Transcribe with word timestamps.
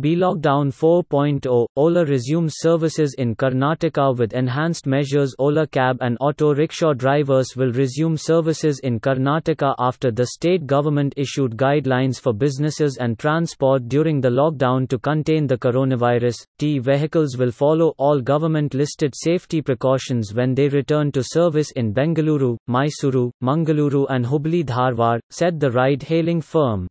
B 0.00 0.16
Lockdown 0.16 0.72
4.0 0.72 1.66
Ola 1.76 2.04
resumes 2.06 2.54
services 2.56 3.14
in 3.18 3.36
Karnataka 3.36 4.16
with 4.16 4.32
enhanced 4.32 4.86
measures. 4.86 5.34
Ola 5.38 5.66
cab 5.66 5.98
and 6.00 6.16
auto 6.22 6.54
rickshaw 6.54 6.94
drivers 6.94 7.54
will 7.54 7.70
resume 7.72 8.16
services 8.16 8.80
in 8.82 8.98
Karnataka 8.98 9.74
after 9.78 10.10
the 10.10 10.28
state 10.28 10.66
government 10.66 11.12
issued 11.18 11.58
guidelines 11.58 12.18
for 12.18 12.32
businesses 12.32 12.96
and 12.96 13.18
transport 13.18 13.88
during 13.88 14.22
the 14.22 14.30
lockdown 14.30 14.88
to 14.88 14.98
contain 14.98 15.46
the 15.46 15.58
coronavirus. 15.58 16.36
T 16.58 16.78
vehicles 16.78 17.36
will 17.36 17.52
follow 17.52 17.92
all 17.98 18.22
government 18.22 18.72
listed 18.72 19.12
safety 19.14 19.60
precautions 19.60 20.32
when 20.32 20.54
they 20.54 20.68
return 20.68 21.12
to 21.12 21.22
service 21.22 21.72
in 21.72 21.92
Bengaluru, 21.92 22.56
Mysuru, 22.70 23.30
Mangaluru, 23.42 24.06
and 24.08 24.24
Hubli 24.24 24.64
Dharwad, 24.64 25.20
said 25.28 25.60
the 25.60 25.70
ride 25.70 26.02
hailing 26.04 26.40
firm. 26.40 26.88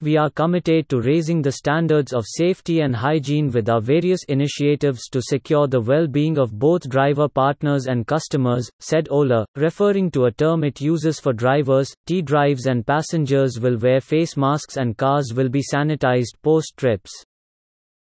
We 0.00 0.16
are 0.16 0.28
committed 0.28 0.88
to 0.88 1.00
raising 1.00 1.40
the 1.40 1.52
standards 1.52 2.12
of 2.12 2.24
safety 2.26 2.80
and 2.80 2.94
hygiene 2.94 3.50
with 3.50 3.68
our 3.68 3.80
various 3.80 4.22
initiatives 4.24 5.08
to 5.12 5.22
secure 5.22 5.66
the 5.66 5.80
well 5.80 6.06
being 6.06 6.36
of 6.36 6.58
both 6.58 6.88
driver 6.88 7.28
partners 7.28 7.86
and 7.86 8.06
customers, 8.06 8.68
said 8.80 9.08
Ola, 9.10 9.46
referring 9.56 10.10
to 10.10 10.24
a 10.24 10.32
term 10.32 10.64
it 10.64 10.80
uses 10.80 11.20
for 11.20 11.32
drivers. 11.32 11.94
T 12.06 12.22
drives 12.22 12.66
and 12.66 12.86
passengers 12.86 13.58
will 13.60 13.78
wear 13.78 14.00
face 14.00 14.36
masks 14.36 14.76
and 14.76 14.96
cars 14.96 15.32
will 15.34 15.48
be 15.48 15.62
sanitized 15.62 16.34
post 16.42 16.74
trips. 16.76 17.24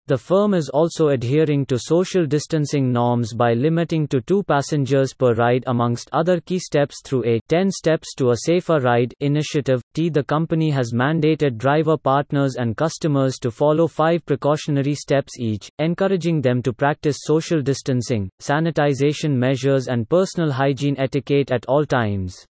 The 0.09 0.17
firm 0.17 0.55
is 0.55 0.71
also 0.71 1.09
adhering 1.11 1.67
to 1.67 1.79
social 1.79 2.25
distancing 2.25 2.91
norms 2.91 3.35
by 3.35 3.53
limiting 3.53 4.09
to 4.09 4.23
two 4.23 4.43
passengers 4.43 5.13
per 5.13 5.35
ride 5.35 5.65
amongst 5.67 6.09
other 6.15 6.41
key 6.41 6.59
steps 6.59 7.03
through 7.05 7.27
a 7.27 7.41
10 7.49 7.71
steps 7.71 8.15
to 8.15 8.31
a 8.31 8.37
safer 8.47 8.79
ride 8.79 9.13
initiative. 9.21 9.83
T 9.93 10.09
the 10.09 10.25
company 10.25 10.71
has 10.71 10.95
mandated 10.95 11.59
driver 11.59 11.99
partners 11.99 12.57
and 12.57 12.75
customers 12.75 13.37
to 13.43 13.51
follow 13.51 13.87
5 13.87 14.25
precautionary 14.25 14.95
steps 14.95 15.39
each, 15.39 15.71
encouraging 15.79 16.41
them 16.41 16.63
to 16.63 16.73
practice 16.73 17.19
social 17.21 17.61
distancing, 17.61 18.31
sanitization 18.41 19.37
measures 19.37 19.89
and 19.89 20.09
personal 20.09 20.51
hygiene 20.51 20.99
etiquette 20.99 21.53
at 21.53 21.67
all 21.67 21.85
times. 21.85 22.47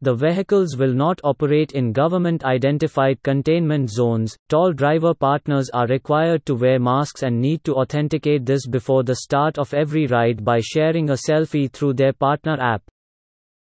The 0.00 0.14
vehicles 0.14 0.76
will 0.76 0.92
not 0.92 1.20
operate 1.24 1.72
in 1.72 1.92
government 1.92 2.44
identified 2.44 3.22
containment 3.22 3.90
zones. 3.90 4.36
Toll 4.48 4.72
driver 4.72 5.14
partners 5.14 5.70
are 5.70 5.86
required 5.86 6.44
to 6.46 6.54
wear 6.54 6.78
masks 6.78 7.22
and 7.22 7.40
need 7.40 7.64
to 7.64 7.76
authenticate 7.76 8.44
this 8.44 8.66
before 8.66 9.02
the 9.02 9.16
start 9.16 9.58
of 9.58 9.72
every 9.72 10.06
ride 10.06 10.44
by 10.44 10.60
sharing 10.60 11.08
a 11.10 11.14
selfie 11.14 11.72
through 11.72 11.94
their 11.94 12.12
partner 12.12 12.58
app. 12.60 12.82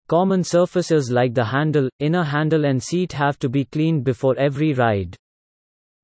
Common 0.08 0.42
surfaces 0.42 1.10
like 1.10 1.34
the 1.34 1.44
handle, 1.44 1.88
inner 1.98 2.24
handle, 2.24 2.64
and 2.64 2.82
seat 2.82 3.12
have 3.12 3.38
to 3.38 3.48
be 3.48 3.64
cleaned 3.64 4.04
before 4.04 4.38
every 4.38 4.72
ride. 4.74 5.16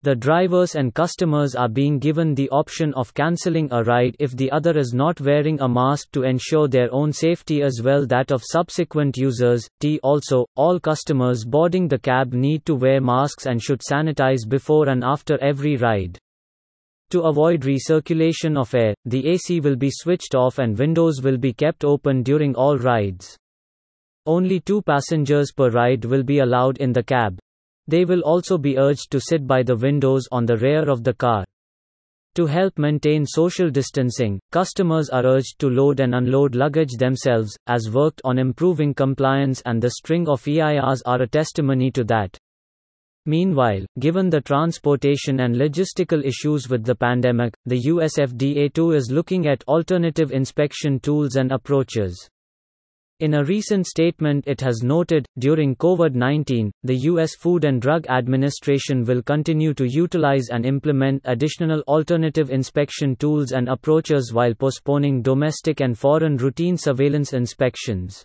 The 0.02 0.14
drivers 0.14 0.76
and 0.76 0.94
customers 0.94 1.56
are 1.56 1.68
being 1.68 1.98
given 1.98 2.32
the 2.32 2.48
option 2.50 2.94
of 2.94 3.12
cancelling 3.14 3.68
a 3.72 3.82
ride 3.82 4.14
if 4.20 4.30
the 4.30 4.48
other 4.52 4.78
is 4.78 4.92
not 4.94 5.20
wearing 5.20 5.60
a 5.60 5.68
mask 5.68 6.12
to 6.12 6.22
ensure 6.22 6.68
their 6.68 6.88
own 6.94 7.12
safety 7.12 7.62
as 7.62 7.80
well 7.82 8.06
that 8.06 8.30
of 8.30 8.44
subsequent 8.44 9.16
users. 9.16 9.68
T 9.80 9.98
also, 10.04 10.46
all 10.54 10.78
customers 10.78 11.44
boarding 11.44 11.88
the 11.88 11.98
cab 11.98 12.32
need 12.32 12.64
to 12.66 12.76
wear 12.76 13.00
masks 13.00 13.46
and 13.46 13.60
should 13.60 13.80
sanitize 13.80 14.48
before 14.48 14.88
and 14.88 15.02
after 15.02 15.36
every 15.42 15.76
ride. 15.76 16.16
To 17.10 17.22
avoid 17.22 17.62
recirculation 17.62 18.56
of 18.56 18.72
air, 18.76 18.94
the 19.04 19.26
AC 19.26 19.58
will 19.58 19.76
be 19.76 19.90
switched 19.90 20.36
off 20.36 20.60
and 20.60 20.78
windows 20.78 21.22
will 21.22 21.38
be 21.38 21.52
kept 21.52 21.84
open 21.84 22.22
during 22.22 22.54
all 22.54 22.78
rides. 22.78 23.36
Only 24.26 24.60
two 24.60 24.80
passengers 24.80 25.50
per 25.50 25.70
ride 25.70 26.04
will 26.04 26.22
be 26.22 26.38
allowed 26.38 26.78
in 26.78 26.92
the 26.92 27.02
cab. 27.02 27.40
They 27.88 28.04
will 28.04 28.20
also 28.20 28.58
be 28.58 28.78
urged 28.78 29.10
to 29.10 29.20
sit 29.20 29.46
by 29.46 29.62
the 29.62 29.74
windows 29.74 30.28
on 30.30 30.46
the 30.46 30.58
rear 30.58 30.88
of 30.88 31.02
the 31.02 31.14
car. 31.14 31.44
To 32.34 32.46
help 32.46 32.78
maintain 32.78 33.26
social 33.26 33.70
distancing, 33.70 34.38
customers 34.52 35.08
are 35.08 35.26
urged 35.26 35.58
to 35.58 35.68
load 35.68 35.98
and 35.98 36.14
unload 36.14 36.54
luggage 36.54 36.92
themselves, 36.98 37.56
as 37.66 37.90
worked 37.90 38.20
on 38.24 38.38
improving 38.38 38.94
compliance 38.94 39.62
and 39.64 39.82
the 39.82 39.90
string 39.90 40.28
of 40.28 40.44
EIRs 40.44 41.00
are 41.06 41.22
a 41.22 41.26
testimony 41.26 41.90
to 41.90 42.04
that. 42.04 42.38
Meanwhile, 43.26 43.86
given 43.98 44.30
the 44.30 44.40
transportation 44.40 45.40
and 45.40 45.56
logistical 45.56 46.24
issues 46.24 46.68
with 46.68 46.84
the 46.84 46.94
pandemic, 46.94 47.54
the 47.66 47.82
USFDA 47.86 48.72
too 48.72 48.92
is 48.92 49.10
looking 49.10 49.48
at 49.48 49.64
alternative 49.66 50.30
inspection 50.30 51.00
tools 51.00 51.36
and 51.36 51.50
approaches. 51.50 52.28
In 53.20 53.34
a 53.34 53.42
recent 53.42 53.84
statement, 53.88 54.44
it 54.46 54.60
has 54.60 54.84
noted, 54.84 55.26
during 55.40 55.74
COVID 55.74 56.14
19, 56.14 56.70
the 56.84 56.98
U.S. 57.10 57.34
Food 57.34 57.64
and 57.64 57.82
Drug 57.82 58.06
Administration 58.08 59.02
will 59.02 59.22
continue 59.22 59.74
to 59.74 59.88
utilize 59.88 60.50
and 60.52 60.64
implement 60.64 61.22
additional 61.24 61.80
alternative 61.88 62.50
inspection 62.50 63.16
tools 63.16 63.50
and 63.50 63.68
approaches 63.68 64.32
while 64.32 64.54
postponing 64.54 65.20
domestic 65.20 65.80
and 65.80 65.98
foreign 65.98 66.36
routine 66.36 66.76
surveillance 66.76 67.32
inspections. 67.32 68.24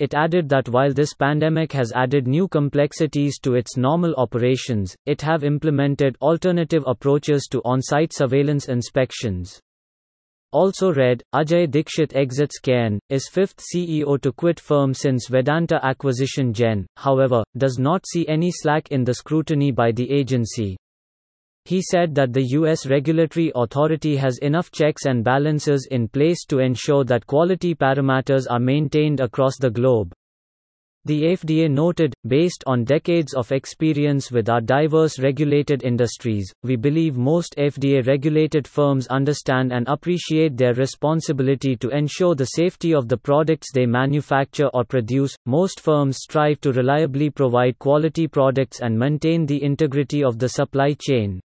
It 0.00 0.14
added 0.14 0.48
that 0.48 0.68
while 0.68 0.92
this 0.92 1.14
pandemic 1.14 1.70
has 1.70 1.92
added 1.94 2.26
new 2.26 2.48
complexities 2.48 3.38
to 3.44 3.54
its 3.54 3.76
normal 3.76 4.16
operations, 4.16 4.96
it 5.06 5.20
have 5.20 5.44
implemented 5.44 6.16
alternative 6.20 6.82
approaches 6.88 7.46
to 7.52 7.62
on-site 7.64 8.12
surveillance 8.12 8.68
inspections. 8.68 9.60
Also 10.52 10.92
read, 10.92 11.22
Ajay 11.34 11.70
Dixit 11.70 12.14
exits 12.14 12.58
Cairn, 12.58 12.98
is 13.08 13.26
fifth 13.26 13.56
CEO 13.56 14.20
to 14.20 14.32
quit 14.32 14.60
firm 14.60 14.92
since 14.92 15.28
Vedanta 15.28 15.82
acquisition 15.82 16.52
Gen, 16.52 16.86
however, 16.98 17.42
does 17.56 17.78
not 17.78 18.04
see 18.06 18.28
any 18.28 18.50
slack 18.50 18.88
in 18.90 19.02
the 19.02 19.14
scrutiny 19.14 19.70
by 19.70 19.92
the 19.92 20.10
agency. 20.10 20.76
He 21.64 21.80
said 21.80 22.14
that 22.16 22.34
the 22.34 22.44
U.S. 22.58 22.86
regulatory 22.86 23.50
authority 23.54 24.14
has 24.16 24.36
enough 24.38 24.70
checks 24.70 25.06
and 25.06 25.24
balances 25.24 25.88
in 25.90 26.06
place 26.06 26.44
to 26.48 26.58
ensure 26.58 27.04
that 27.04 27.26
quality 27.26 27.74
parameters 27.74 28.44
are 28.50 28.60
maintained 28.60 29.20
across 29.20 29.56
the 29.58 29.70
globe. 29.70 30.12
The 31.04 31.22
FDA 31.22 31.68
noted, 31.68 32.14
based 32.28 32.62
on 32.64 32.84
decades 32.84 33.34
of 33.34 33.50
experience 33.50 34.30
with 34.30 34.48
our 34.48 34.60
diverse 34.60 35.18
regulated 35.18 35.82
industries, 35.82 36.52
we 36.62 36.76
believe 36.76 37.16
most 37.16 37.56
FDA 37.58 38.06
regulated 38.06 38.68
firms 38.68 39.08
understand 39.08 39.72
and 39.72 39.84
appreciate 39.88 40.56
their 40.56 40.74
responsibility 40.74 41.74
to 41.74 41.88
ensure 41.88 42.36
the 42.36 42.44
safety 42.44 42.94
of 42.94 43.08
the 43.08 43.16
products 43.16 43.72
they 43.74 43.84
manufacture 43.84 44.68
or 44.68 44.84
produce. 44.84 45.34
Most 45.44 45.80
firms 45.80 46.18
strive 46.18 46.60
to 46.60 46.70
reliably 46.70 47.30
provide 47.30 47.80
quality 47.80 48.28
products 48.28 48.80
and 48.80 48.96
maintain 48.96 49.44
the 49.44 49.60
integrity 49.60 50.22
of 50.22 50.38
the 50.38 50.48
supply 50.48 50.94
chain. 51.00 51.40